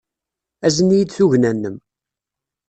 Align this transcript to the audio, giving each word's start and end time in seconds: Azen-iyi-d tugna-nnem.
Azen-iyi-d 0.65 1.09
tugna-nnem. 1.17 1.77